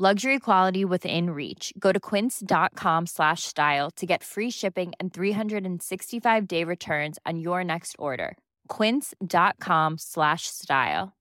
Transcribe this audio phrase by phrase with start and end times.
[0.00, 1.72] Luxury quality within reach.
[1.76, 7.64] Go to quince.com slash style to get free shipping and 365 day returns on your
[7.64, 8.36] next order.
[8.68, 11.16] Quince.com slash style.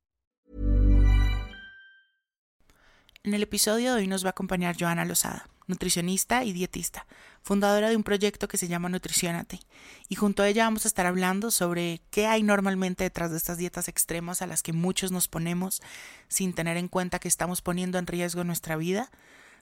[3.24, 7.06] En el episodio de hoy nos va a acompañar Joana Lozada, nutricionista y dietista,
[7.44, 9.60] fundadora de un proyecto que se llama Nutricionate.
[10.10, 13.58] Y junto a ella vamos a estar hablando sobre qué hay normalmente detrás de estas
[13.58, 15.82] dietas extremas a las que muchos nos ponemos
[16.28, 19.12] sin tener en cuenta que estamos poniendo en riesgo nuestra vida,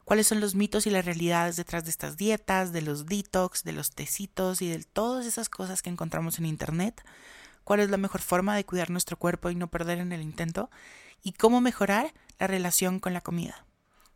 [0.06, 3.74] cuáles son los mitos y las realidades detrás de estas dietas, de los detox, de
[3.74, 7.04] los tecitos y de todas esas cosas que encontramos en Internet,
[7.64, 10.70] cuál es la mejor forma de cuidar nuestro cuerpo y no perder en el intento,
[11.24, 13.66] y cómo mejorar la relación con la comida.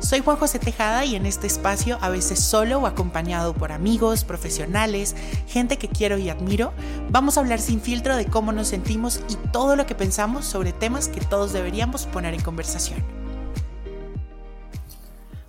[0.00, 4.24] Soy Juan José Tejada y en este espacio, a veces solo o acompañado por amigos,
[4.24, 5.16] profesionales,
[5.48, 6.74] gente que quiero y admiro,
[7.08, 10.72] vamos a hablar sin filtro de cómo nos sentimos y todo lo que pensamos sobre
[10.72, 13.04] temas que todos deberíamos poner en conversación.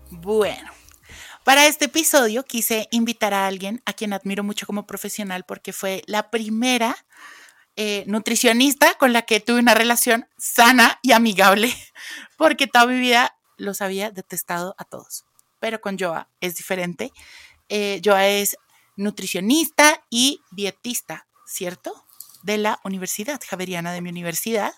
[0.09, 0.71] Bueno,
[1.43, 6.01] para este episodio quise invitar a alguien a quien admiro mucho como profesional porque fue
[6.07, 6.95] la primera
[7.77, 11.75] eh, nutricionista con la que tuve una relación sana y amigable,
[12.37, 15.25] porque toda mi vida los había detestado a todos.
[15.59, 17.11] Pero con Joa es diferente.
[17.69, 18.57] Eh, Joa es
[18.95, 21.93] nutricionista y dietista, ¿cierto?
[22.43, 24.73] De la Universidad Javeriana de mi universidad.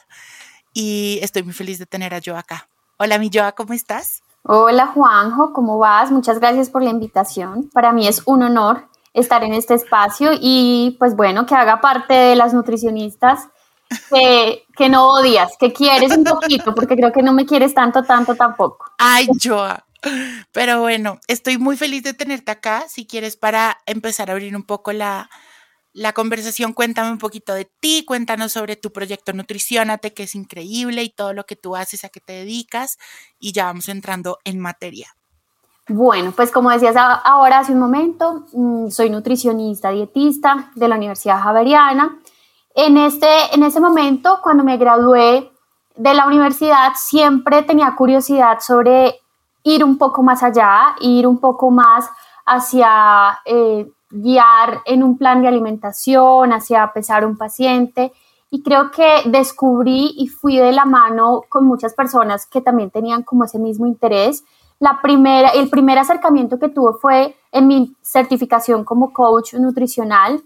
[0.74, 2.70] Y estoy muy feliz de tener a Joa acá.
[2.98, 4.22] Hola, mi Joa, ¿cómo estás?
[4.44, 6.12] Hola, Juanjo, ¿cómo vas?
[6.12, 7.70] Muchas gracias por la invitación.
[7.74, 12.14] Para mí es un honor estar en este espacio y pues bueno, que haga parte
[12.14, 13.50] de las nutricionistas
[14.10, 18.36] que, no odias, que quieres un poquito, porque creo que no me quieres tanto, tanto
[18.36, 18.86] tampoco.
[18.98, 19.86] Ay, Joa.
[20.52, 22.86] Pero bueno, estoy muy feliz de tenerte acá.
[22.88, 25.30] Si quieres, para empezar a abrir un poco la,
[25.94, 31.04] la conversación, cuéntame un poquito de ti, cuéntanos sobre tu proyecto Nutricionate, que es increíble
[31.04, 32.98] y todo lo que tú haces, a qué te dedicas,
[33.40, 35.18] y ya vamos entrando en materia.
[35.90, 41.42] Bueno, pues como decías ahora hace un momento, mm, soy nutricionista, dietista de la Universidad
[41.42, 42.20] Javeriana.
[42.78, 45.52] En, este, en ese momento, cuando me gradué
[45.96, 49.16] de la universidad, siempre tenía curiosidad sobre
[49.64, 52.08] ir un poco más allá, ir un poco más
[52.46, 58.14] hacia eh, guiar en un plan de alimentación, hacia pesar un paciente.
[58.52, 63.24] Y creo que descubrí y fui de la mano con muchas personas que también tenían
[63.24, 64.44] como ese mismo interés.
[64.78, 70.44] La primera, el primer acercamiento que tuve fue en mi certificación como coach nutricional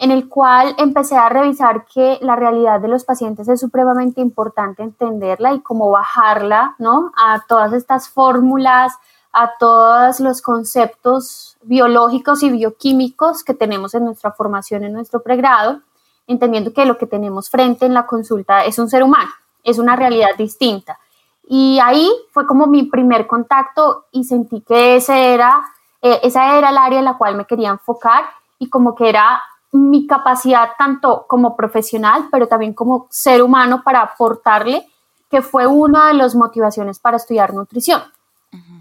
[0.00, 4.82] en el cual empecé a revisar que la realidad de los pacientes es supremamente importante
[4.82, 7.12] entenderla y cómo bajarla, ¿no?
[7.18, 8.94] A todas estas fórmulas,
[9.30, 15.82] a todos los conceptos biológicos y bioquímicos que tenemos en nuestra formación, en nuestro pregrado,
[16.26, 19.30] entendiendo que lo que tenemos frente en la consulta es un ser humano,
[19.64, 20.98] es una realidad distinta.
[21.46, 25.60] Y ahí fue como mi primer contacto y sentí que ese era,
[26.00, 28.24] eh, esa era el área en la cual me quería enfocar
[28.58, 34.02] y como que era mi capacidad tanto como profesional, pero también como ser humano para
[34.02, 34.86] aportarle,
[35.30, 38.02] que fue una de las motivaciones para estudiar nutrición.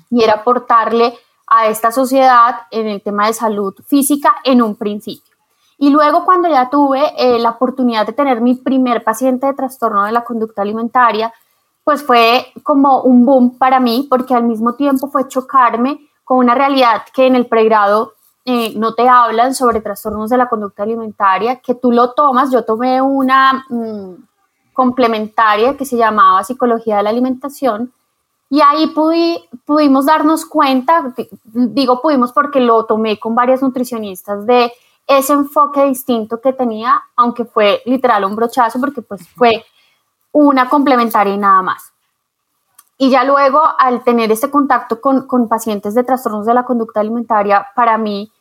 [0.10, 5.36] Y era aportarle a esta sociedad en el tema de salud física en un principio.
[5.78, 10.04] Y luego cuando ya tuve eh, la oportunidad de tener mi primer paciente de trastorno
[10.04, 11.32] de la conducta alimentaria,
[11.84, 16.54] pues fue como un boom para mí, porque al mismo tiempo fue chocarme con una
[16.54, 18.14] realidad que en el pregrado
[18.52, 22.52] eh, no te hablan sobre trastornos de la conducta alimentaria, que tú lo tomas.
[22.52, 24.14] Yo tomé una mm,
[24.74, 27.94] complementaria que se llamaba Psicología de la Alimentación
[28.50, 28.92] y ahí
[29.66, 31.14] pudimos darnos cuenta,
[31.44, 34.74] digo pudimos porque lo tomé con varias nutricionistas, de
[35.06, 39.64] ese enfoque distinto que tenía, aunque fue literal un brochazo porque pues fue
[40.32, 41.94] una complementaria y nada más.
[42.98, 47.00] Y ya luego, al tener este contacto con, con, pacientes de trastornos de la conducta
[47.00, 48.32] alimentaria, para mí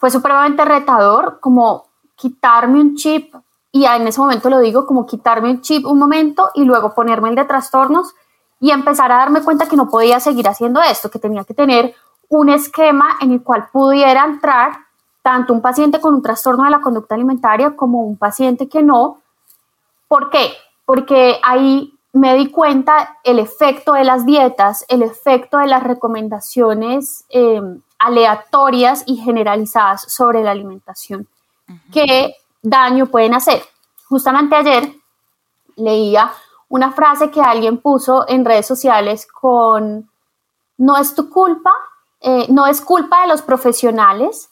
[0.00, 1.84] fue supremamente retador como
[2.16, 3.34] quitarme un chip
[3.70, 7.28] y en ese momento lo digo como quitarme el chip un momento y luego ponerme
[7.28, 8.14] el de trastornos
[8.60, 11.94] y empezar a darme cuenta que no podía seguir haciendo esto, que tenía que tener
[12.30, 14.72] un esquema en el cual pudiera entrar
[15.20, 19.18] tanto un paciente con un trastorno de la conducta alimentaria como un paciente que no.
[20.08, 20.52] ¿Por qué?
[20.86, 27.26] Porque ahí me di cuenta el efecto de las dietas, el efecto de las recomendaciones
[27.28, 31.28] em, aleatorias y generalizadas sobre la alimentación,
[31.92, 33.62] qué daño pueden hacer.
[34.08, 34.92] Justamente ayer
[35.76, 36.32] leía
[36.68, 40.10] una frase que alguien puso en redes sociales con,
[40.78, 41.72] no es tu culpa,
[42.20, 44.50] eh, no es culpa de los profesionales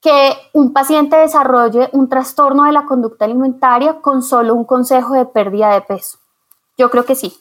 [0.00, 5.26] que un paciente desarrolle un trastorno de la conducta alimentaria con solo un consejo de
[5.26, 6.18] pérdida de peso.
[6.76, 7.38] Yo creo que sí.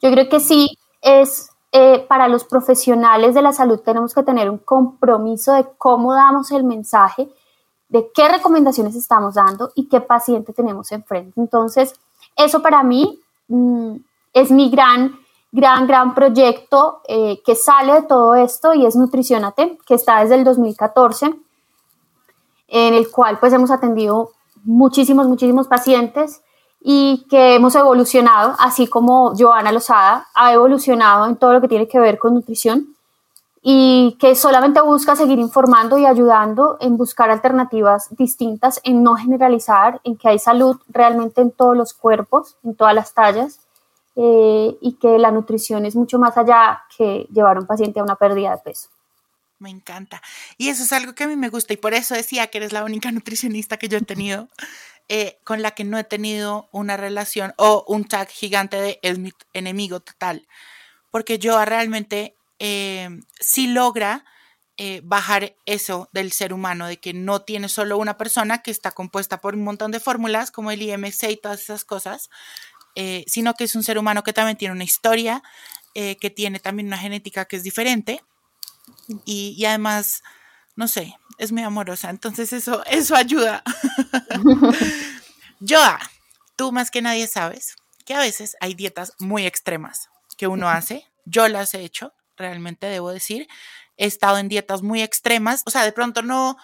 [0.00, 4.50] Yo creo que sí es eh, para los profesionales de la salud tenemos que tener
[4.50, 7.30] un compromiso de cómo damos el mensaje,
[7.88, 11.40] de qué recomendaciones estamos dando y qué paciente tenemos enfrente.
[11.40, 11.94] Entonces,
[12.36, 13.96] eso para mí mm,
[14.34, 15.18] es mi gran,
[15.50, 20.34] gran, gran proyecto eh, que sale de todo esto y es Nutricionate, que está desde
[20.34, 21.34] el 2014,
[22.68, 24.32] en el cual pues hemos atendido
[24.62, 26.42] muchísimos, muchísimos pacientes
[26.84, 31.86] y que hemos evolucionado, así como Joana Lozada ha evolucionado en todo lo que tiene
[31.86, 32.96] que ver con nutrición
[33.62, 40.00] y que solamente busca seguir informando y ayudando en buscar alternativas distintas, en no generalizar,
[40.02, 43.60] en que hay salud realmente en todos los cuerpos, en todas las tallas,
[44.16, 48.02] eh, y que la nutrición es mucho más allá que llevar a un paciente a
[48.02, 48.88] una pérdida de peso.
[49.60, 50.20] Me encanta.
[50.58, 52.72] Y eso es algo que a mí me gusta y por eso decía que eres
[52.72, 54.48] la única nutricionista que yo he tenido
[55.14, 59.18] eh, con la que no he tenido una relación o un tag gigante de es
[59.18, 60.48] mi enemigo total.
[61.10, 64.24] Porque yo realmente eh, sí logra
[64.78, 68.92] eh, bajar eso del ser humano, de que no tiene solo una persona que está
[68.92, 72.30] compuesta por un montón de fórmulas como el IMC y todas esas cosas,
[72.94, 75.42] eh, sino que es un ser humano que también tiene una historia,
[75.92, 78.24] que tiene también una genética que es diferente
[79.26, 80.22] y, y, además,
[80.76, 83.62] no sé, es muy amorosa, entonces eso, eso ayuda.
[85.60, 85.98] Joa,
[86.56, 91.06] tú más que nadie sabes que a veces hay dietas muy extremas que uno hace,
[91.24, 93.46] yo las he hecho, realmente debo decir.
[93.96, 96.56] He estado en dietas muy extremas, o sea, de pronto no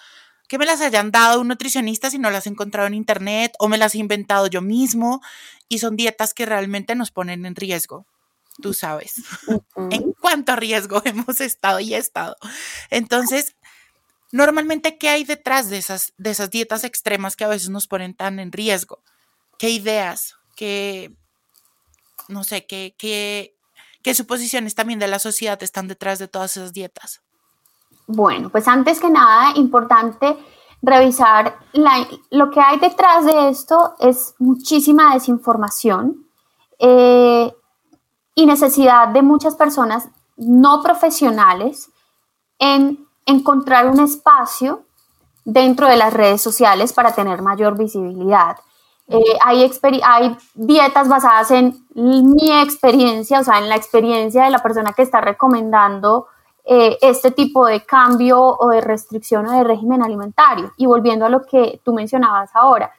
[0.49, 3.67] que me las hayan dado un nutricionista si no las he encontrado en internet o
[3.67, 5.21] me las he inventado yo mismo
[5.69, 8.07] y son dietas que realmente nos ponen en riesgo,
[8.59, 9.13] tú sabes,
[9.91, 12.35] en cuánto riesgo hemos estado y he estado.
[12.89, 13.55] Entonces,
[14.31, 18.13] normalmente, ¿qué hay detrás de esas, de esas dietas extremas que a veces nos ponen
[18.13, 18.99] tan en riesgo?
[19.57, 20.35] ¿Qué ideas?
[20.55, 21.15] ¿Qué,
[22.27, 23.55] no sé, qué, qué,
[24.01, 27.21] ¿Qué suposiciones también de la sociedad están detrás de todas esas dietas?
[28.07, 30.37] Bueno, pues antes que nada, importante
[30.81, 31.59] revisar
[32.31, 36.25] lo que hay detrás de esto es muchísima desinformación
[36.79, 37.53] eh,
[38.35, 41.91] y necesidad de muchas personas no profesionales
[42.57, 44.81] en encontrar un espacio
[45.45, 48.57] dentro de las redes sociales para tener mayor visibilidad.
[49.07, 49.71] Eh, hay,
[50.03, 55.01] hay dietas basadas en mi experiencia, o sea, en la experiencia de la persona que
[55.01, 56.27] está recomendando
[56.65, 60.71] eh, este tipo de cambio o de restricción o de régimen alimentario.
[60.77, 62.93] Y volviendo a lo que tú mencionabas ahora,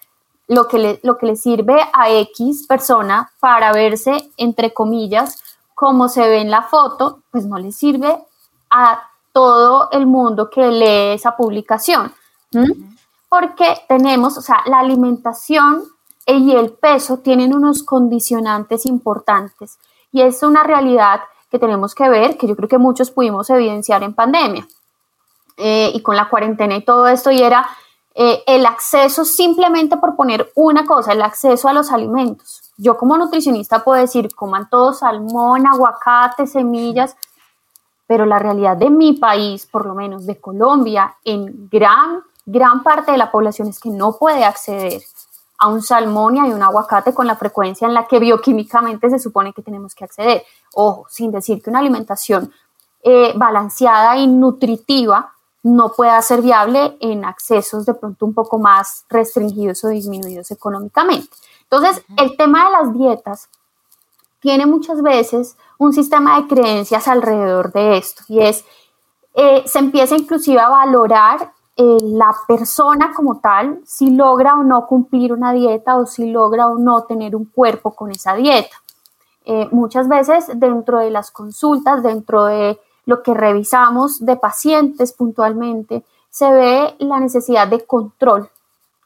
[0.49, 5.41] lo que le, lo que le sirve a X persona para verse, entre comillas,
[5.77, 8.19] como se ve en la foto, pues no le sirve
[8.71, 9.10] a
[9.41, 12.13] todo el mundo que lee esa publicación.
[13.27, 15.85] Porque tenemos, o sea, la alimentación
[16.27, 19.79] y el peso tienen unos condicionantes importantes
[20.13, 21.21] y es una realidad
[21.51, 24.69] que tenemos que ver, que yo creo que muchos pudimos evidenciar en pandemia
[25.57, 27.67] eh, y con la cuarentena y todo esto, y era
[28.15, 32.61] eh, el acceso simplemente por poner una cosa, el acceso a los alimentos.
[32.77, 37.17] Yo como nutricionista puedo decir, coman todo salmón, aguacate, semillas,
[38.11, 43.13] pero la realidad de mi país, por lo menos de Colombia, en gran, gran parte
[43.13, 45.01] de la población es que no puede acceder
[45.59, 49.21] a un salmón y a un aguacate con la frecuencia en la que bioquímicamente se
[49.21, 50.43] supone que tenemos que acceder.
[50.75, 52.53] Ojo, sin decir que una alimentación
[53.05, 59.05] eh, balanceada y nutritiva no pueda ser viable en accesos de pronto un poco más
[59.09, 61.29] restringidos o disminuidos económicamente.
[61.63, 63.49] Entonces, el tema de las dietas
[64.41, 68.65] tiene muchas veces un sistema de creencias alrededor de esto y es,
[69.35, 74.87] eh, se empieza inclusive a valorar eh, la persona como tal si logra o no
[74.87, 78.77] cumplir una dieta o si logra o no tener un cuerpo con esa dieta.
[79.45, 86.05] Eh, muchas veces dentro de las consultas, dentro de lo que revisamos de pacientes puntualmente,
[86.29, 88.51] se ve la necesidad de control,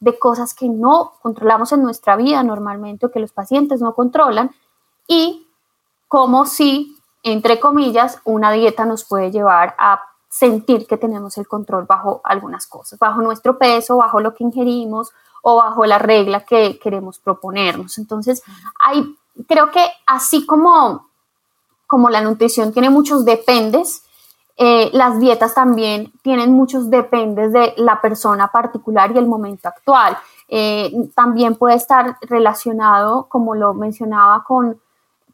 [0.00, 4.50] de cosas que no controlamos en nuestra vida normalmente o que los pacientes no controlan
[5.06, 5.46] y
[6.08, 11.86] como si, entre comillas, una dieta nos puede llevar a sentir que tenemos el control
[11.86, 16.78] bajo algunas cosas, bajo nuestro peso, bajo lo que ingerimos o bajo la regla que
[16.78, 17.98] queremos proponernos.
[17.98, 18.42] Entonces,
[18.84, 21.08] hay, creo que así como,
[21.86, 24.02] como la nutrición tiene muchos dependes,
[24.56, 30.16] eh, las dietas también tienen muchos dependes de la persona particular y el momento actual.
[30.48, 34.80] Eh, también puede estar relacionado, como lo mencionaba, con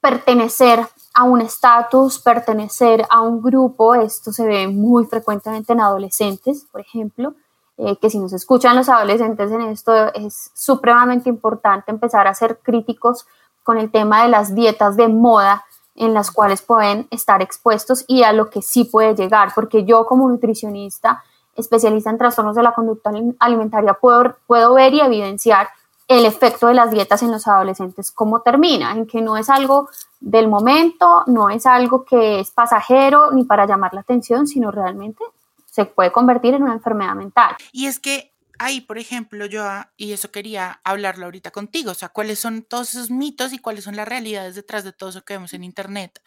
[0.00, 3.94] pertenecer a un estatus, pertenecer a un grupo.
[3.94, 7.34] Esto se ve muy frecuentemente en adolescentes, por ejemplo,
[7.76, 12.58] eh, que si nos escuchan los adolescentes en esto es supremamente importante empezar a ser
[12.62, 13.26] críticos
[13.62, 15.64] con el tema de las dietas de moda
[15.94, 20.06] en las cuales pueden estar expuestos y a lo que sí puede llegar, porque yo
[20.06, 21.22] como nutricionista,
[21.54, 25.68] especialista en trastornos de la conducta alimentaria, puedo, puedo ver y evidenciar
[26.10, 29.88] el efecto de las dietas en los adolescentes, cómo termina, en que no es algo
[30.18, 35.22] del momento, no es algo que es pasajero ni para llamar la atención, sino realmente
[35.66, 37.54] se puede convertir en una enfermedad mental.
[37.70, 41.94] Y es que ahí, por ejemplo, yo, ah, y eso quería hablarlo ahorita contigo, o
[41.94, 45.24] sea, cuáles son todos esos mitos y cuáles son las realidades detrás de todo eso
[45.24, 46.20] que vemos en Internet.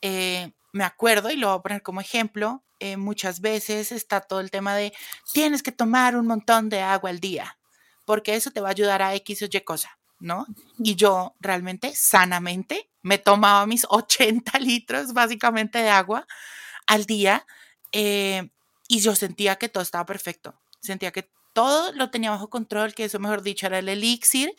[0.00, 4.40] Eh, me acuerdo, y lo voy a poner como ejemplo, eh, muchas veces está todo
[4.40, 4.94] el tema de
[5.34, 7.58] tienes que tomar un montón de agua al día,
[8.06, 10.46] porque eso te va a ayudar a X o Y cosa, ¿no?
[10.78, 16.26] Y yo realmente, sanamente, me tomaba mis 80 litros básicamente de agua
[16.86, 17.46] al día
[17.92, 18.48] eh,
[18.88, 23.04] y yo sentía que todo estaba perfecto, sentía que todo lo tenía bajo control, que
[23.04, 24.54] eso, mejor dicho, era el elixir.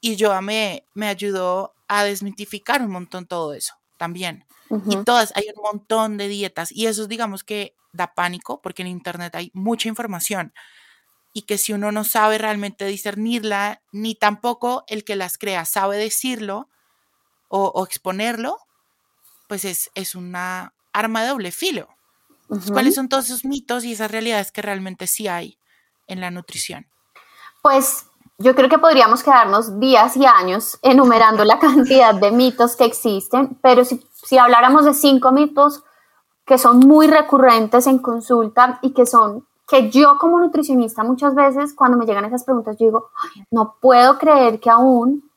[0.00, 4.44] Y yo me, me ayudó a desmitificar un montón todo eso también.
[4.88, 6.72] Y todas, hay un montón de dietas.
[6.72, 10.54] Y eso, digamos que da pánico, porque en Internet hay mucha información.
[11.32, 15.96] Y que si uno no sabe realmente discernirla, ni tampoco el que las crea sabe
[15.96, 16.68] decirlo
[17.48, 18.58] o, exponerlo,
[19.46, 21.88] pues es, es una arma de doble filo.
[22.70, 25.58] ¿Cuáles son todos esos mitos y esas realidades que realmente sí hay?
[26.06, 26.86] en la nutrición?
[27.62, 28.06] Pues
[28.38, 33.58] yo creo que podríamos quedarnos días y años enumerando la cantidad de mitos que existen,
[33.62, 35.82] pero si, si habláramos de cinco mitos
[36.44, 41.74] que son muy recurrentes en consulta y que son que yo como nutricionista muchas veces
[41.74, 43.10] cuando me llegan esas preguntas yo digo,
[43.50, 45.30] no puedo creer que aún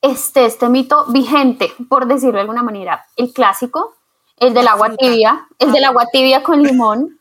[0.00, 3.04] esté este mito vigente, por decirlo de alguna manera.
[3.16, 3.94] El clásico,
[4.36, 7.18] el del agua tibia, el del agua tibia con limón,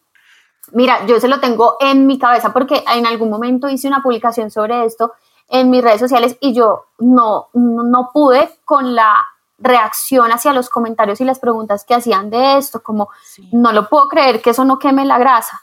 [0.74, 4.52] Mira, yo se lo tengo en mi cabeza porque en algún momento hice una publicación
[4.52, 5.14] sobre esto
[5.48, 9.26] en mis redes sociales y yo no, no, pude con la
[9.60, 13.10] reacción hacia los comentarios y las preguntas que hacían de esto, como
[13.54, 15.62] no lo puedo creer que eso no queme la grasa.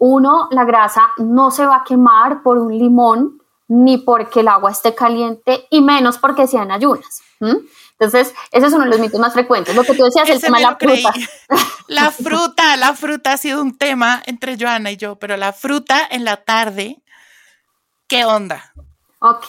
[0.00, 4.70] Uno, la grasa no se va a quemar por un limón ni porque el agua
[4.70, 7.20] esté caliente y menos porque sean ayunas.
[7.38, 9.76] Entonces, ese es uno de los mitos más frecuentes.
[9.76, 11.12] Lo que tú decías, el tema de la fruta.
[11.86, 16.00] La fruta, la fruta ha sido un tema entre Joana y yo, pero la fruta
[16.08, 17.02] en la tarde,
[18.06, 18.72] ¿qué onda?
[19.18, 19.46] Ok.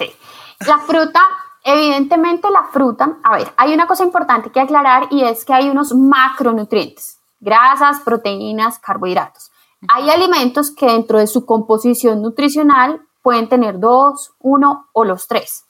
[0.65, 1.21] La fruta,
[1.63, 5.69] evidentemente la fruta, a ver, hay una cosa importante que aclarar y es que hay
[5.69, 9.51] unos macronutrientes, grasas, proteínas, carbohidratos.
[9.87, 15.65] Hay alimentos que dentro de su composición nutricional pueden tener dos, uno o los tres.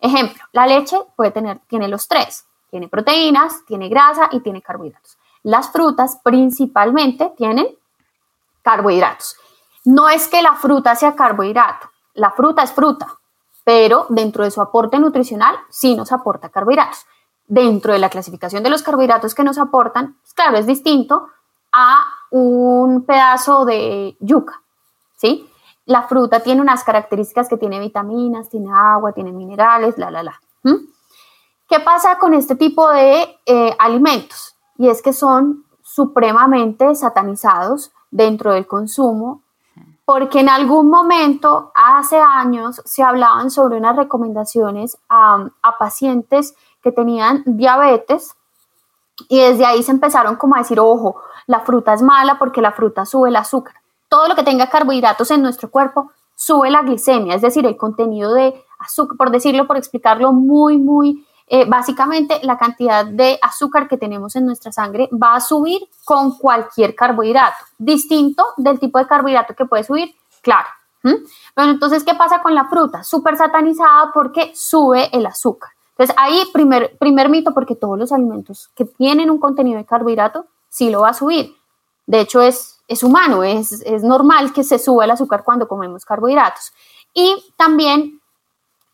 [0.00, 2.46] Ejemplo, la leche puede tener, tiene los tres.
[2.70, 5.16] Tiene proteínas, tiene grasa y tiene carbohidratos.
[5.42, 7.68] Las frutas principalmente tienen
[8.62, 9.36] carbohidratos.
[9.84, 13.18] No es que la fruta sea carbohidrato, la fruta es fruta,
[13.64, 17.06] pero dentro de su aporte nutricional sí nos aporta carbohidratos.
[17.46, 21.28] Dentro de la clasificación de los carbohidratos que nos aportan, pues claro, es distinto
[21.72, 24.62] a un pedazo de yuca,
[25.16, 25.48] ¿sí?
[25.86, 30.40] La fruta tiene unas características que tiene vitaminas, tiene agua, tiene minerales, la, la, la.
[31.68, 34.56] ¿Qué pasa con este tipo de eh, alimentos?
[34.78, 39.42] Y es que son supremamente satanizados dentro del consumo,
[40.06, 46.92] porque en algún momento, hace años, se hablaban sobre unas recomendaciones a, a pacientes que
[46.92, 48.34] tenían diabetes
[49.28, 52.72] y desde ahí se empezaron como a decir, ojo, la fruta es mala porque la
[52.72, 53.74] fruta sube el azúcar
[54.08, 58.32] todo lo que tenga carbohidratos en nuestro cuerpo sube la glicemia, es decir, el contenido
[58.32, 63.96] de azúcar, por decirlo, por explicarlo muy, muy eh, básicamente, la cantidad de azúcar que
[63.96, 69.54] tenemos en nuestra sangre va a subir con cualquier carbohidrato, distinto del tipo de carbohidrato
[69.54, 70.68] que puede subir, claro.
[71.56, 73.02] Bueno, entonces, ¿qué pasa con la fruta?
[73.02, 75.70] Súper satanizada porque sube el azúcar.
[75.98, 80.46] Entonces, ahí, primer, primer mito, porque todos los alimentos que tienen un contenido de carbohidrato,
[80.68, 81.56] sí lo va a subir
[82.06, 86.04] De hecho, es, es humano, es, es normal que se suba el azúcar cuando comemos
[86.04, 86.72] carbohidratos.
[87.12, 88.20] Y también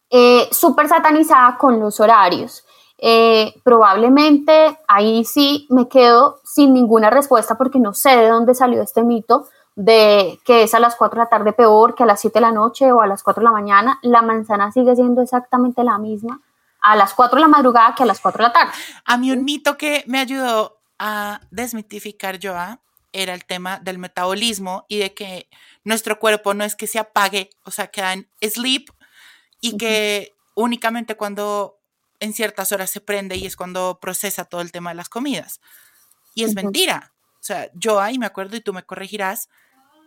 [0.09, 2.65] eh, súper satanizada con los horarios.
[2.97, 8.81] Eh, probablemente ahí sí me quedo sin ninguna respuesta porque no sé de dónde salió
[8.81, 12.21] este mito de que es a las 4 de la tarde peor que a las
[12.21, 13.99] 7 de la noche o a las 4 de la mañana.
[14.03, 16.41] La manzana sigue siendo exactamente la misma
[16.85, 18.73] a las 4 de la madrugada que a las 4 de la tarde.
[19.07, 22.81] A mí un mito que me ayudó a desmitificar Joa
[23.13, 25.49] era el tema del metabolismo y de que
[25.83, 28.91] nuestro cuerpo no es que se apague, o sea, queda en sleep
[29.63, 31.79] y que únicamente cuando
[32.21, 35.63] en ciertas horas se prende y es cuando procesa todo el tema de las comidas.
[36.35, 37.13] Y es mentira.
[37.41, 39.49] O sea, yo ahí me acuerdo y tú me corregirás,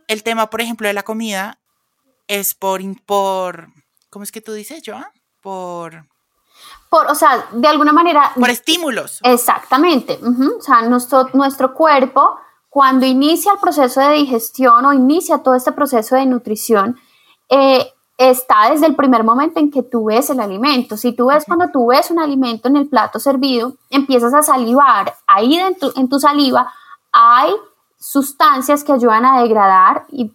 [0.08, 1.60] el tema, por ejemplo, de la comida
[2.28, 3.70] es por, por
[4.12, 5.12] ¿cómo es que tú dices, Joa?
[5.42, 6.06] Por...
[6.90, 8.32] Por, o sea, de alguna manera...
[8.40, 9.20] Por estímulos.
[9.24, 10.20] Exactamente.
[10.22, 12.38] O sea, nuestro, nuestro cuerpo,
[12.70, 16.98] cuando inicia el proceso de digestión o inicia todo este proceso de nutrición,
[17.50, 20.98] eh, está desde el primer momento en que tú ves el alimento.
[20.98, 25.16] Si tú ves cuando tú ves un alimento en el plato servido, empiezas a salivar,
[25.28, 26.74] ahí en tu, en tu saliva
[27.12, 27.52] hay
[28.00, 30.32] sustancias que ayudan a degradar y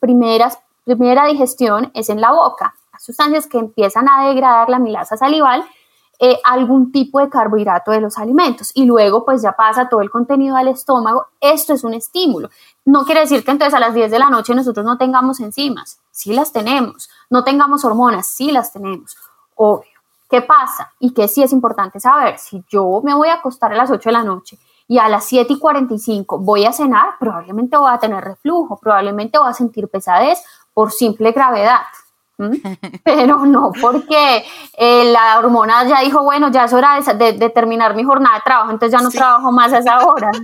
[0.00, 2.74] primeras, primera digestión es en la boca.
[3.02, 5.64] Sustancias que empiezan a degradar la milasa salival
[6.24, 10.08] eh, algún tipo de carbohidrato de los alimentos y luego pues ya pasa todo el
[10.08, 11.26] contenido al estómago.
[11.40, 12.48] Esto es un estímulo.
[12.84, 15.98] No quiere decir que entonces a las 10 de la noche nosotros no tengamos enzimas,
[16.12, 19.16] sí las tenemos, no tengamos hormonas, sí las tenemos,
[19.56, 19.90] obvio.
[20.30, 20.92] ¿Qué pasa?
[21.00, 24.08] Y que sí es importante saber, si yo me voy a acostar a las 8
[24.08, 27.98] de la noche y a las 7 y 45 voy a cenar, probablemente voy a
[27.98, 30.38] tener reflujo, probablemente voy a sentir pesadez
[30.72, 31.80] por simple gravedad.
[33.04, 34.44] pero no porque
[34.78, 38.70] eh, la hormona ya dijo, bueno, ya es hora de, terminar mi jornada de trabajo,
[38.70, 40.30] entonces ya no trabajo más a esa hora.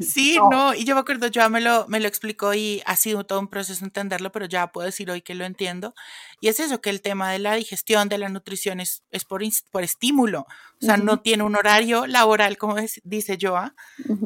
[0.00, 0.74] Sí, no.
[0.74, 3.48] y yo me acuerdo, ya me lo, me lo explicó y ha sido todo un
[3.48, 5.94] proceso entenderlo, pero ya puedo decir hoy que lo entiendo.
[6.40, 9.42] Y es eso, que el tema de la digestión, de la nutrición es, es por,
[9.70, 10.46] por estímulo,
[10.80, 13.74] o sea, no tiene un horario laboral, como dice Joa,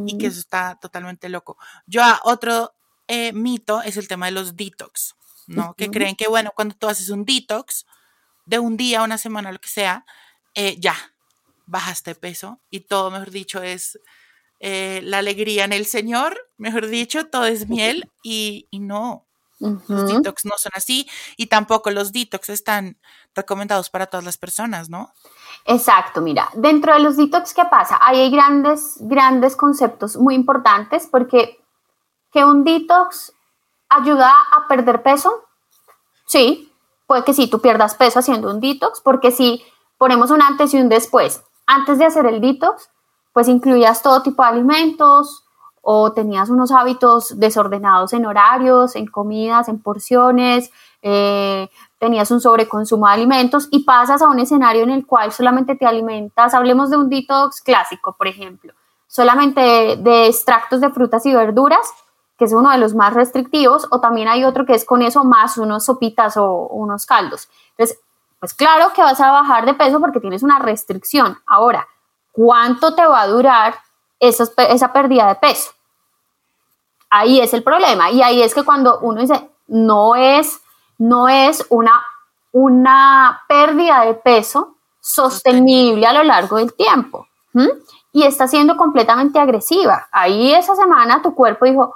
[0.06, 1.56] y que eso está totalmente loco.
[1.90, 2.72] Joa, otro
[3.08, 5.14] eh, mito es el tema de los detox.
[5.46, 5.74] ¿No?
[5.74, 7.86] Que creen que, bueno, cuando tú haces un detox
[8.46, 10.04] de un día, una semana, lo que sea,
[10.54, 10.94] eh, ya,
[11.66, 13.98] bajaste peso y todo, mejor dicho, es
[14.60, 19.26] eh, la alegría en el Señor, mejor dicho, todo es miel y, no.
[19.58, 22.98] Los detox no son así y tampoco los detox están
[23.32, 25.12] recomendados para todas las personas, ¿no?
[25.66, 27.96] Exacto, mira, dentro de los detox, ¿qué pasa?
[28.00, 31.60] Ahí hay grandes, grandes conceptos muy importantes porque
[32.32, 33.32] que un detox
[33.92, 35.44] ayuda a perder peso?
[36.26, 36.72] Sí,
[37.06, 39.62] puede que sí, tú pierdas peso haciendo un detox, porque si
[39.98, 42.90] ponemos un antes y un después, antes de hacer el detox,
[43.32, 45.44] pues incluías todo tipo de alimentos
[45.82, 50.70] o tenías unos hábitos desordenados en horarios, en comidas, en porciones,
[51.02, 55.74] eh, tenías un sobreconsumo de alimentos y pasas a un escenario en el cual solamente
[55.74, 58.72] te alimentas, hablemos de un detox clásico, por ejemplo,
[59.08, 61.92] solamente de extractos de frutas y verduras
[62.42, 65.22] que es uno de los más restrictivos, o también hay otro que es con eso
[65.22, 67.48] más unos sopitas o unos caldos.
[67.76, 68.00] Entonces,
[68.40, 71.38] pues claro que vas a bajar de peso porque tienes una restricción.
[71.46, 71.86] Ahora,
[72.32, 73.76] ¿cuánto te va a durar
[74.18, 75.70] esa, esa pérdida de peso?
[77.08, 78.10] Ahí es el problema.
[78.10, 80.60] Y ahí es que cuando uno dice, no es,
[80.98, 82.04] no es una,
[82.50, 87.28] una pérdida de peso sostenible a lo largo del tiempo.
[88.12, 90.08] Y está siendo completamente agresiva.
[90.10, 91.94] Ahí esa semana tu cuerpo dijo,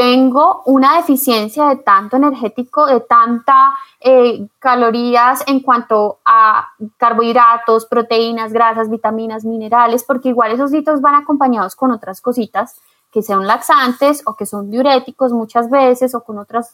[0.00, 8.50] tengo una deficiencia de tanto energético, de tanta eh, calorías en cuanto a carbohidratos, proteínas,
[8.50, 12.80] grasas, vitaminas, minerales, porque igual esos hitos van acompañados con otras cositas
[13.12, 16.68] que sean laxantes o que son diuréticos muchas veces o con otros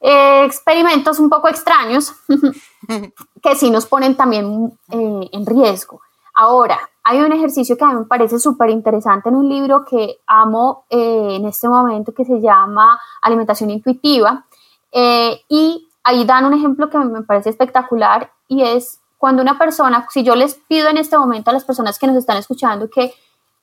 [0.00, 2.14] eh, experimentos un poco extraños
[3.42, 6.00] que sí nos ponen también eh, en riesgo.
[6.40, 10.20] Ahora, hay un ejercicio que a mí me parece súper interesante en un libro que
[10.26, 14.46] amo eh, en este momento que se llama Alimentación Intuitiva.
[14.90, 20.06] Eh, y ahí dan un ejemplo que me parece espectacular y es cuando una persona,
[20.08, 23.12] si yo les pido en este momento a las personas que nos están escuchando que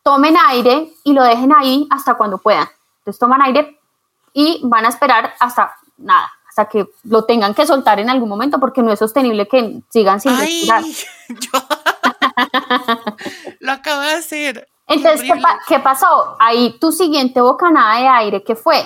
[0.03, 2.67] tomen aire y lo dejen ahí hasta cuando puedan.
[2.99, 3.79] Entonces toman aire
[4.33, 8.59] y van a esperar hasta nada, hasta que lo tengan que soltar en algún momento
[8.59, 10.83] porque no es sostenible que sigan sin respirar.
[13.60, 14.67] Lo acabo de hacer.
[14.88, 15.30] Entonces,
[15.67, 16.36] ¿qué, pasó?
[16.39, 18.78] Ahí tu siguiente bocanada de aire, ¿qué fue?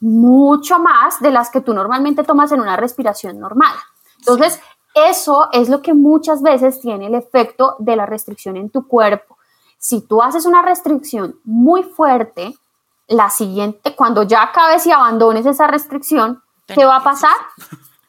[0.00, 3.74] Mucho más de las que tú normalmente tomas en una respiración normal.
[4.18, 4.60] Entonces,
[4.94, 9.36] eso es lo que muchas veces tiene el efecto de la restricción en tu cuerpo.
[9.78, 12.54] Si tú haces una restricción muy fuerte,
[13.06, 17.36] la siguiente, cuando ya acabes y abandones esa restricción, ¿qué va a pasar?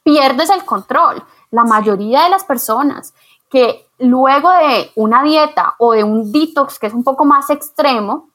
[0.03, 1.23] Pierdes el control.
[1.51, 3.13] La mayoría de las personas
[3.49, 8.29] que luego de una dieta o de un detox que es un poco más extremo,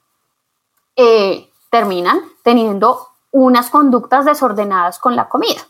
[0.96, 5.62] eh, terminan teniendo unas conductas desordenadas con la comida.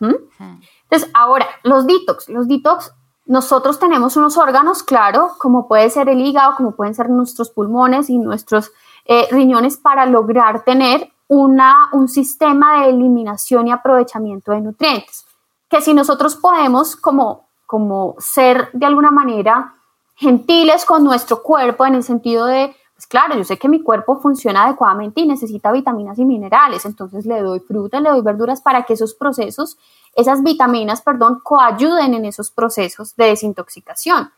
[0.00, 2.28] Entonces, ahora, los detox.
[2.30, 2.92] Los detox,
[3.26, 8.08] nosotros tenemos unos órganos, claro, como puede ser el hígado, como pueden ser nuestros pulmones
[8.08, 8.72] y nuestros
[9.04, 15.26] eh, riñones para lograr tener una, un sistema de eliminación y aprovechamiento de nutrientes.
[15.68, 19.74] Que si nosotros podemos como, como ser de alguna manera
[20.16, 24.20] gentiles con nuestro cuerpo en el sentido de pues claro, yo sé que mi cuerpo
[24.20, 28.82] funciona adecuadamente y necesita vitaminas y minerales, entonces le doy fruta, le doy verduras para
[28.82, 29.78] que esos procesos,
[30.16, 34.30] esas vitaminas, perdón, coayuden en esos procesos de desintoxicación.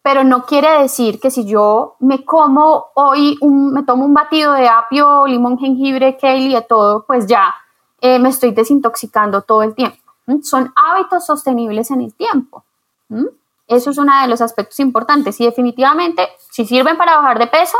[0.00, 4.66] Pero no quiere decir que si yo me como hoy, me tomo un batido de
[4.66, 7.54] apio, limón, jengibre, kale y de todo, pues ya
[8.00, 10.07] eh, me estoy desintoxicando todo el tiempo.
[10.42, 12.64] Son hábitos sostenibles en el tiempo.
[13.66, 17.78] Eso es uno de los aspectos importantes y definitivamente, si sirven para bajar de peso,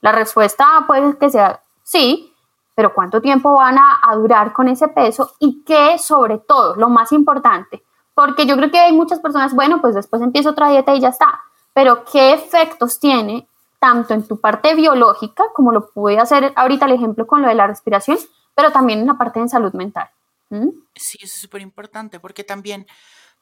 [0.00, 2.32] la respuesta puede que sea sí,
[2.74, 5.32] pero ¿cuánto tiempo van a, durar con ese peso?
[5.38, 7.82] Y qué, sobre todo, lo más importante,
[8.14, 11.08] porque yo creo que hay muchas personas, bueno, pues después empiezo otra dieta y ya
[11.08, 11.40] está,
[11.72, 16.92] pero ¿qué efectos tiene tanto en tu parte biológica, como lo pude hacer ahorita el
[16.92, 18.18] ejemplo con lo de la respiración,
[18.54, 20.08] pero también en la parte de salud mental?
[20.50, 20.68] ¿Mm?
[20.94, 22.86] Sí, eso es súper importante, porque también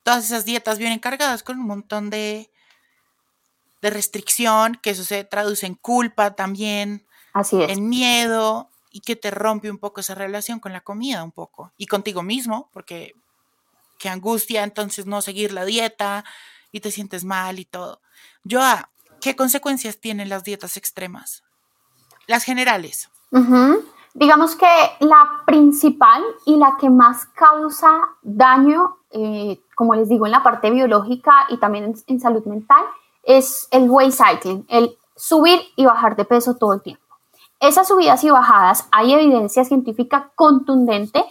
[0.02, 2.50] todas esas dietas vienen cargadas con un montón de,
[3.80, 7.70] de restricción, que eso se traduce en culpa también, Así es.
[7.70, 11.72] en miedo y que te rompe un poco esa relación con la comida un poco
[11.76, 13.14] y contigo mismo, porque
[13.98, 16.24] qué angustia entonces no seguir la dieta
[16.72, 18.00] y te sientes mal y todo.
[18.48, 21.42] Joa, ¿qué consecuencias tienen las dietas extremas?
[22.26, 23.10] Las generales.
[24.14, 24.66] Digamos que
[25.00, 30.70] la principal y la que más causa daño, eh, como les digo, en la parte
[30.70, 32.84] biológica y también en, salud mental,
[33.22, 37.02] es el weight cycling, el subir y bajar de peso todo el tiempo.
[37.58, 41.24] Esas subidas y bajadas, hay evidencia científica contundente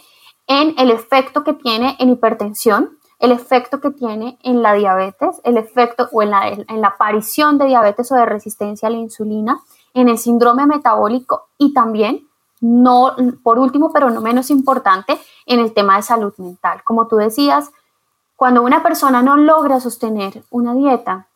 [0.48, 5.56] en el efecto que tiene en hipertensión, el efecto que tiene en la diabetes, el
[5.56, 9.60] efecto o en la, en la aparición de diabetes o de resistencia a la insulina,
[9.94, 12.26] en el síndrome metabólico y también
[12.62, 16.82] no, por último, pero no menos importante, en el tema de salud mental.
[16.84, 17.70] Como tú decías,
[18.36, 21.26] cuando una persona no logra sostener una dieta,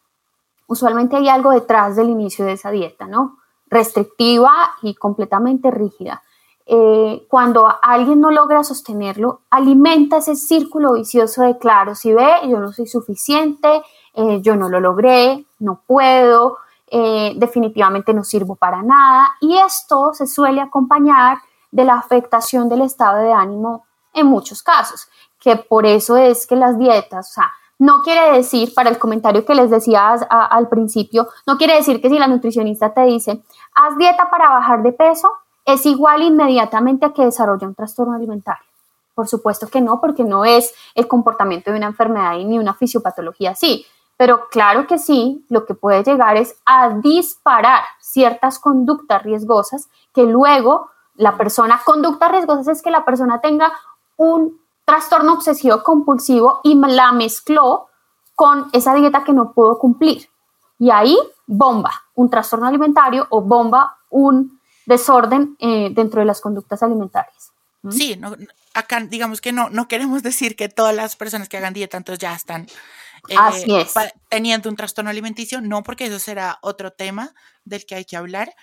[0.69, 3.39] usualmente hay algo detrás del inicio de esa dieta, ¿no?
[3.69, 6.23] Restrictiva y completamente rígida.
[6.65, 12.59] Eh, cuando alguien no logra sostenerlo, alimenta ese círculo vicioso de, claro, si ve, yo
[12.59, 13.83] no soy suficiente,
[14.15, 20.13] eh, yo no lo logré, no puedo, eh, definitivamente no sirvo para nada y esto
[20.15, 21.39] se suele acompañar
[21.71, 25.09] de la afectación del estado de ánimo en muchos casos,
[25.41, 29.45] que por eso es que las dietas, o sea, no quiere decir, para el comentario
[29.45, 33.43] que les decía al principio, no quiere decir que si la nutricionista te dice,
[33.75, 35.31] haz dieta para bajar de peso,
[35.65, 38.65] es igual inmediatamente a que desarrolla un trastorno alimentario.
[39.15, 43.51] Por supuesto que no, porque no es el comportamiento de una enfermedad ni una fisiopatología
[43.51, 43.85] así.
[44.17, 50.25] Pero claro que sí, lo que puede llegar es a disparar ciertas conductas riesgosas que
[50.25, 53.73] luego la persona, conductas riesgosas es que la persona tenga
[54.17, 57.89] un trastorno obsesivo compulsivo y la mezcló
[58.35, 60.29] con esa dieta que no pudo cumplir.
[60.79, 66.83] Y ahí bomba un trastorno alimentario o bomba un desorden eh, dentro de las conductas
[66.83, 67.53] alimentarias.
[67.83, 67.91] ¿Mm?
[67.91, 68.21] Sí,
[68.75, 72.21] acá digamos que no, no queremos decir que todas las personas que hagan dieta entonces
[72.21, 72.67] ya están
[73.29, 73.87] eh,
[74.29, 77.35] teniendo un trastorno alimenticio, no porque eso será otro tema
[77.65, 78.55] del que hay que hablar,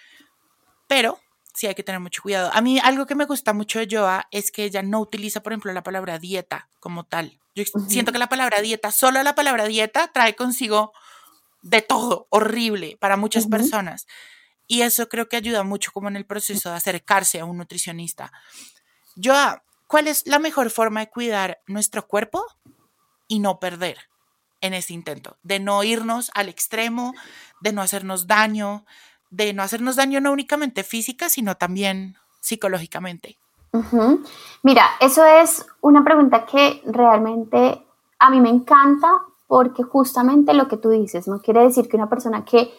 [0.87, 1.19] pero
[1.53, 2.49] sí hay que tener mucho cuidado.
[2.53, 5.53] A mí algo que me gusta mucho de Joa es que ella no utiliza, por
[5.53, 7.39] ejemplo, la palabra dieta como tal.
[7.55, 10.91] Yo siento que la palabra dieta, solo la palabra dieta trae consigo
[11.61, 14.07] de todo, horrible para muchas personas.
[14.67, 18.31] Y eso creo que ayuda mucho como en el proceso de acercarse a un nutricionista.
[19.21, 22.43] Joa, ¿cuál es la mejor forma de cuidar nuestro cuerpo
[23.27, 23.99] y no perder?
[24.63, 27.13] En ese intento, de no irnos al extremo,
[27.59, 28.85] de no hacernos daño,
[29.29, 33.37] de no hacernos daño no únicamente física, sino también psicológicamente.
[34.61, 37.85] Mira, eso es una pregunta que realmente
[38.19, 39.09] a mí me encanta
[39.47, 42.73] porque justamente lo que tú dices, no quiere decir que una persona que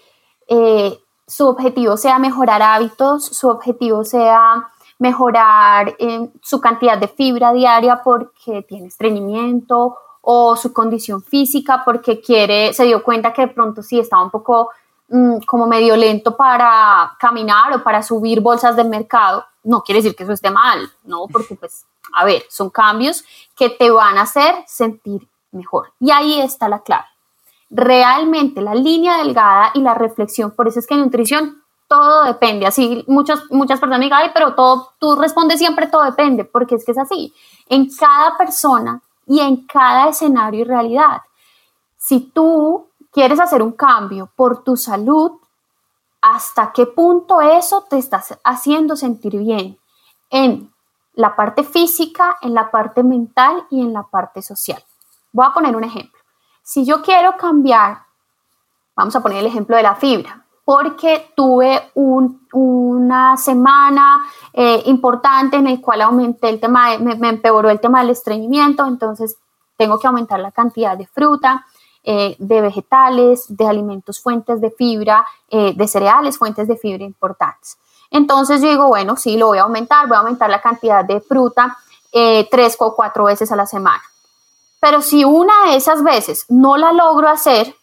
[0.48, 7.52] eh, su objetivo sea mejorar hábitos, su objetivo sea mejorar eh, su cantidad de fibra
[7.52, 13.48] diaria porque tiene estreñimiento o su condición física porque quiere, se dio cuenta que de
[13.48, 14.70] pronto sí estaba un poco
[15.08, 20.16] mm, como medio lento para caminar o para subir bolsas del mercado, no quiere decir
[20.16, 21.26] que eso esté mal, ¿no?
[21.26, 21.84] Porque pues,
[22.14, 23.24] a ver, son cambios
[23.56, 25.92] que te van a hacer sentir mejor.
[26.00, 27.04] Y ahí está la clave.
[27.70, 32.66] Realmente la línea delgada y la reflexión, por eso es que en nutrición todo depende.
[32.66, 36.84] Así muchas, muchas personas me dicen, pero todo, tú respondes siempre todo depende, porque es
[36.84, 37.34] que es así.
[37.68, 41.22] En cada persona y en cada escenario y realidad.
[41.96, 45.32] Si tú quieres hacer un cambio por tu salud,
[46.20, 49.78] ¿hasta qué punto eso te está haciendo sentir bien?
[50.30, 50.72] En
[51.14, 54.82] la parte física, en la parte mental y en la parte social.
[55.32, 56.20] Voy a poner un ejemplo.
[56.62, 58.02] Si yo quiero cambiar,
[58.96, 65.66] vamos a poner el ejemplo de la fibra porque tuve una semana eh, importante en
[65.66, 69.36] el cual aumenté el tema, me, empeoró el tema del estreñimiento, entonces
[69.76, 71.66] tengo que aumentar la cantidad de fruta,
[72.02, 77.76] eh, de vegetales, de alimentos fuentes de fibra, eh, de cereales fuentes de fibra importantes.
[78.10, 81.20] Entonces yo digo, bueno, sí, lo voy a aumentar, voy a aumentar la cantidad de
[81.20, 81.76] fruta
[82.48, 84.00] tres o cuatro veces a la semana.
[84.78, 87.74] Pero si una de esas veces no la logro hacer,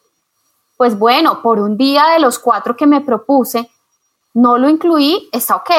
[0.82, 3.70] pues bueno, por un día de los cuatro que me propuse,
[4.34, 5.70] no lo incluí, está ok.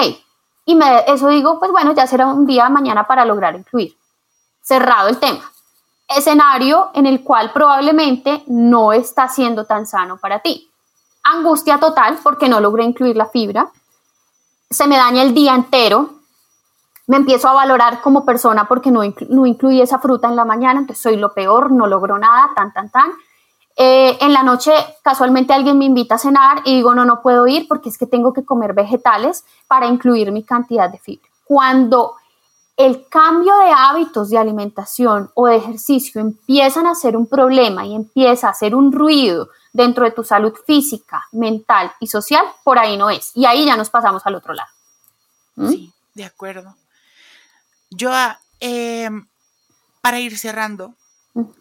[0.65, 3.97] Y me, eso digo, pues bueno, ya será un día mañana para lograr incluir.
[4.61, 5.41] Cerrado el tema.
[6.07, 10.71] Escenario en el cual probablemente no está siendo tan sano para ti.
[11.25, 13.73] Angustia total porque no logré incluir la fibra.
[14.71, 16.11] Se me daña el día entero.
[17.09, 20.79] Me empiezo a valorar como persona porque no, no incluí esa fruta en la mañana,
[20.79, 23.11] entonces soy lo peor, no logro nada, tan, tan, tan
[23.77, 27.47] eh, en la noche casualmente alguien me invita a cenar y digo, no, no puedo
[27.47, 31.29] ir porque es que tengo que comer vegetales para incluir mi cantidad de fibra.
[31.45, 32.17] Cuando
[32.77, 37.95] el cambio de hábitos de alimentación o de ejercicio empiezan a ser un problema y
[37.95, 42.97] empieza a ser un ruido dentro de tu salud física, mental y social, por ahí
[42.97, 43.33] no es.
[43.35, 44.71] Y ahí ya nos pasamos al otro lado.
[45.57, 45.69] ¿Mm?
[45.69, 46.77] Sí, de acuerdo.
[47.91, 48.11] Yo,
[48.61, 49.09] eh,
[50.01, 50.95] para ir cerrando,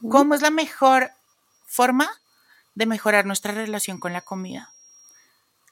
[0.10, 1.12] ¿cómo es la mejor
[1.72, 2.10] forma
[2.76, 4.74] de mejorar nuestra relación con la comida.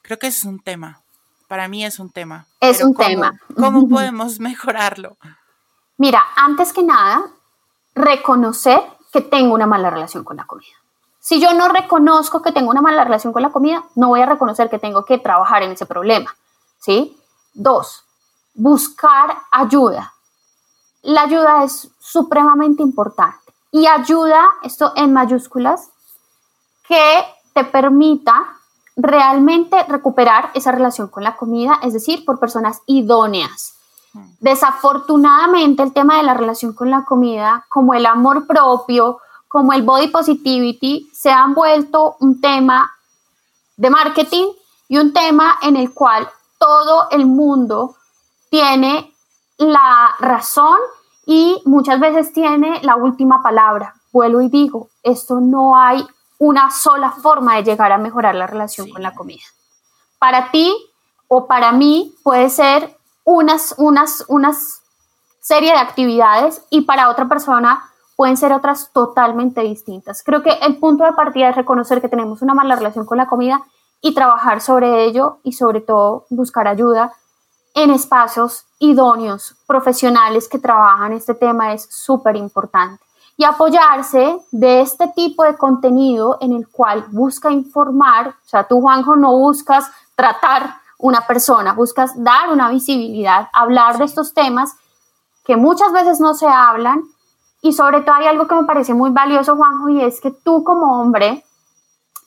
[0.02, 1.02] Creo que ese es un tema.
[1.46, 2.46] Para mí es un tema.
[2.60, 3.38] Es un tema.
[3.54, 5.18] ¿Cómo podemos mejorarlo?
[5.98, 7.30] Mira, antes que nada,
[7.94, 8.80] reconocer
[9.12, 10.74] que tengo una mala relación con la comida.
[11.18, 14.26] Si yo no reconozco que tengo una mala relación con la comida, no voy a
[14.26, 16.34] reconocer que tengo que trabajar en ese problema.
[16.78, 17.18] ¿Sí?
[17.52, 18.04] Dos,
[18.54, 20.14] buscar ayuda.
[21.02, 25.90] La ayuda es supremamente importante y ayuda, esto en mayúsculas,
[26.88, 28.56] que te permita
[28.96, 33.74] realmente recuperar esa relación con la comida, es decir, por personas idóneas.
[34.12, 34.24] Mm.
[34.40, 39.82] Desafortunadamente el tema de la relación con la comida, como el amor propio, como el
[39.82, 42.90] body positivity, se han vuelto un tema
[43.76, 44.46] de marketing
[44.88, 46.28] y un tema en el cual
[46.58, 47.96] todo el mundo
[48.50, 49.14] tiene
[49.58, 50.78] la razón
[51.30, 53.94] y muchas veces tiene la última palabra.
[54.10, 56.04] Vuelvo y digo, esto no hay
[56.38, 59.44] una sola forma de llegar a mejorar la relación con la comida.
[60.18, 60.74] Para ti
[61.28, 64.82] o para mí puede ser unas, unas, unas
[65.40, 70.24] serie de actividades y para otra persona pueden ser otras totalmente distintas.
[70.24, 73.28] Creo que el punto de partida es reconocer que tenemos una mala relación con la
[73.28, 73.62] comida
[74.00, 77.12] y trabajar sobre ello y sobre todo buscar ayuda
[77.74, 83.02] en espacios idóneos, profesionales que trabajan este tema es súper importante.
[83.36, 88.80] Y apoyarse de este tipo de contenido en el cual busca informar, o sea, tú
[88.80, 94.74] Juanjo no buscas tratar una persona, buscas dar una visibilidad, hablar de estos temas
[95.44, 97.02] que muchas veces no se hablan.
[97.62, 100.64] Y sobre todo hay algo que me parece muy valioso, Juanjo, y es que tú
[100.64, 101.44] como hombre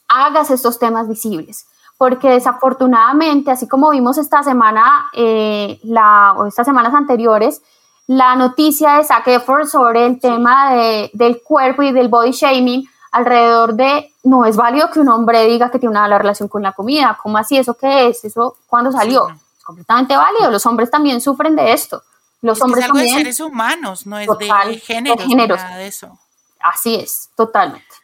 [0.08, 1.68] hagas estos temas visibles
[2.04, 7.62] porque desafortunadamente, así como vimos esta semana eh, la, o estas semanas anteriores,
[8.08, 12.90] la noticia de Zac Efron sobre el tema de, del cuerpo y del body shaming
[13.14, 16.62] alrededor de no es válido que un hombre diga que tiene una mala relación con
[16.62, 17.18] la comida.
[17.24, 17.56] ¿Cómo así?
[17.56, 18.26] ¿Eso qué es?
[18.26, 19.30] ¿Eso cuándo salió?
[19.30, 20.52] Es completamente válido.
[20.52, 22.04] Los hombres también sufren de esto.
[22.42, 23.16] Los hombres es algo también.
[23.16, 25.56] de seres humanos, no es de género.
[25.56, 26.20] Nada de eso.
[26.60, 27.96] Así es, totalmente.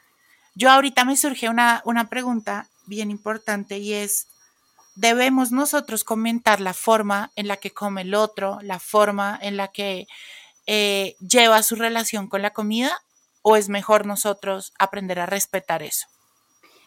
[0.55, 4.28] Yo ahorita me surge una, una pregunta bien importante y es,
[4.95, 9.69] debemos nosotros comentar la forma en la que come el otro, la forma en la
[9.69, 10.08] que
[10.67, 12.91] eh, lleva su relación con la comida
[13.41, 16.08] o es mejor nosotros aprender a respetar eso?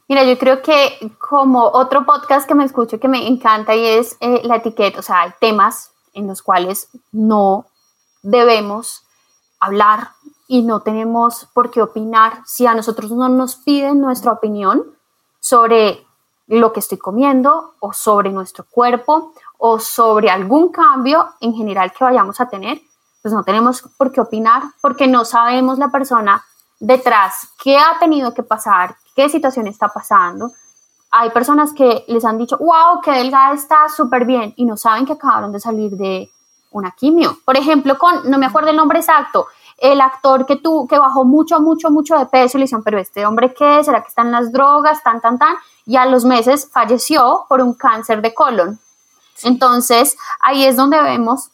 [0.08, 4.16] Mira, yo creo que como otro podcast que me escucho que me encanta y es
[4.20, 7.66] eh, la etiqueta, o sea, hay temas en los cuales no
[8.22, 9.04] debemos
[9.58, 10.10] hablar
[10.48, 14.84] y no tenemos por qué opinar si a nosotros no nos piden nuestra opinión
[15.42, 16.06] sobre
[16.46, 22.04] lo que estoy comiendo o sobre nuestro cuerpo o sobre algún cambio en general que
[22.04, 22.80] vayamos a tener,
[23.20, 26.44] pues no tenemos por qué opinar porque no sabemos la persona
[26.78, 30.52] detrás qué ha tenido que pasar, qué situación está pasando.
[31.10, 35.04] Hay personas que les han dicho, wow, qué delgada está, súper bien, y no saben
[35.04, 36.30] que acabaron de salir de
[36.70, 37.38] una quimio.
[37.44, 39.46] Por ejemplo, con, no me acuerdo el nombre exacto,
[39.82, 43.26] el actor que, tú, que bajó mucho, mucho, mucho de peso, le dicen, pero este
[43.26, 47.46] hombre qué, será que están las drogas, tan, tan, tan, y a los meses falleció
[47.48, 48.78] por un cáncer de colon.
[49.42, 51.50] Entonces, ahí es donde vemos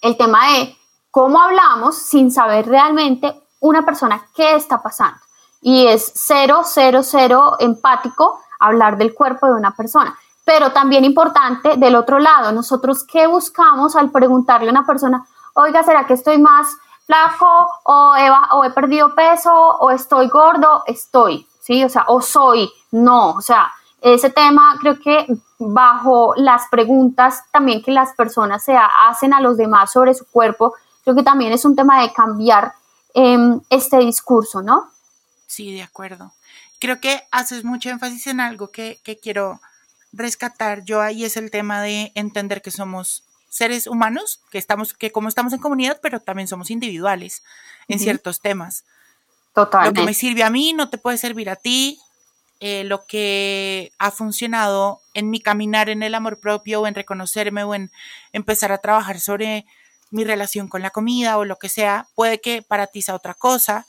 [0.00, 0.76] el tema de
[1.12, 5.20] cómo hablamos sin saber realmente una persona qué está pasando.
[5.60, 10.18] Y es cero, cero, cero empático hablar del cuerpo de una persona.
[10.44, 15.24] Pero también importante del otro lado, nosotros qué buscamos al preguntarle a una persona,
[15.54, 16.66] oiga, ¿será que estoy más
[17.08, 21.82] flaco o he, o he perdido peso o estoy gordo, estoy, ¿sí?
[21.82, 25.26] O sea, o soy, no, o sea, ese tema creo que
[25.58, 30.74] bajo las preguntas también que las personas se hacen a los demás sobre su cuerpo,
[31.02, 32.74] creo que también es un tema de cambiar
[33.14, 34.90] em, este discurso, ¿no?
[35.46, 36.32] Sí, de acuerdo.
[36.78, 39.60] Creo que haces mucho énfasis en algo que, que quiero
[40.12, 45.10] rescatar yo ahí es el tema de entender que somos seres humanos, que estamos, que
[45.10, 47.42] como estamos en comunidad, pero también somos individuales
[47.88, 48.84] en ciertos temas.
[49.54, 50.00] Totalmente.
[50.00, 51.98] Lo que me sirve a mí no te puede servir a ti.
[52.60, 57.62] Eh, lo que ha funcionado en mi caminar en el amor propio o en reconocerme
[57.62, 57.92] o en
[58.32, 59.64] empezar a trabajar sobre
[60.10, 63.34] mi relación con la comida o lo que sea, puede que para ti sea otra
[63.34, 63.86] cosa.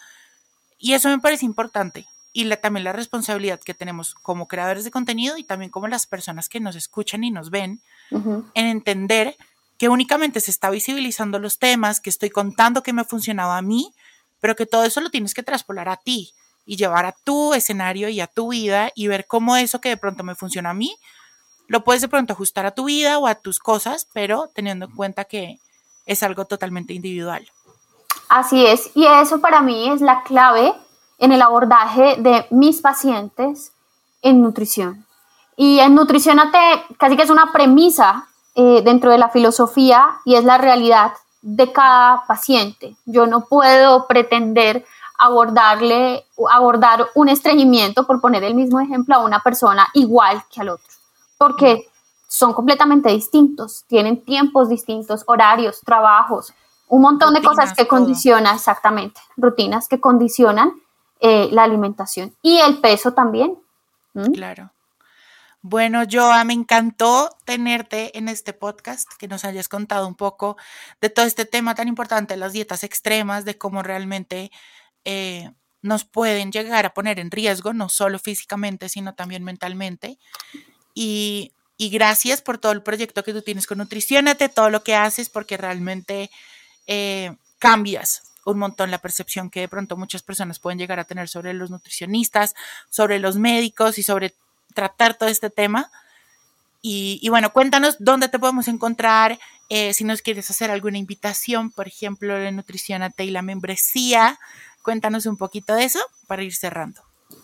[0.77, 2.05] Y eso me parece importante.
[2.31, 6.47] Y también la responsabilidad que tenemos como creadores de contenido y también como las personas
[6.47, 9.35] que nos escuchan y nos ven en entender
[9.79, 13.93] que únicamente se está visibilizando los temas, que estoy contando que me funcionaba a mí,
[14.41, 16.33] pero que todo eso lo tienes que traspolar a ti
[16.65, 19.97] y llevar a tu escenario y a tu vida y ver cómo eso que de
[19.97, 20.95] pronto me funciona a mí,
[21.67, 24.95] lo puedes de pronto ajustar a tu vida o a tus cosas, pero teniendo en
[24.95, 25.59] cuenta que
[26.05, 27.49] es algo totalmente individual.
[28.27, 30.73] Así es, y eso para mí es la clave
[31.19, 33.71] en el abordaje de mis pacientes
[34.21, 35.05] en nutrición.
[35.55, 36.57] Y en Nutricionate
[36.97, 41.71] casi que es una premisa eh, dentro de la filosofía y es la realidad de
[41.71, 42.95] cada paciente.
[43.05, 44.85] Yo no puedo pretender
[45.17, 50.69] abordarle, abordar un estreñimiento, por poner el mismo ejemplo, a una persona igual que al
[50.69, 50.87] otro,
[51.37, 51.89] porque
[52.27, 56.53] son completamente distintos, tienen tiempos distintos, horarios, trabajos,
[56.87, 60.73] un montón de cosas que condicionan, exactamente, rutinas que condicionan
[61.19, 63.59] eh, la alimentación y el peso también.
[64.33, 64.71] Claro.
[65.61, 70.55] Bueno, Joa, me encantó tenerte en este podcast, que nos hayas contado un poco
[71.01, 74.51] de todo este tema tan importante, las dietas extremas, de cómo realmente
[75.03, 80.17] eh, nos pueden llegar a poner en riesgo, no solo físicamente, sino también mentalmente.
[80.93, 85.29] Y, gracias por todo el proyecto que tú tienes con Nutricionate, todo lo que haces,
[85.29, 86.29] porque realmente
[86.87, 91.27] eh, cambias un montón la percepción que de pronto muchas personas pueden llegar a tener
[91.29, 92.55] sobre los nutricionistas,
[92.89, 94.33] sobre los médicos y sobre
[94.73, 95.89] tratar todo este tema.
[96.81, 101.87] Y, bueno, cuéntanos dónde te podemos encontrar, eh, si nos quieres hacer alguna invitación, por
[101.87, 104.39] ejemplo, de Nutricionate y la membresía.
[104.81, 107.01] Cuéntanos un poquito de eso para ir cerrando.